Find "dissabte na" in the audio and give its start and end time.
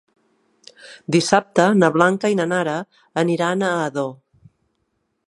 1.15-1.91